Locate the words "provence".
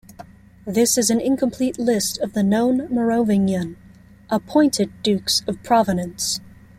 5.61-6.39